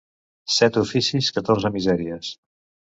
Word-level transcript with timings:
Set 0.53 0.79
oficis, 0.83 1.31
catorze 1.39 1.75
misèries. 1.79 2.37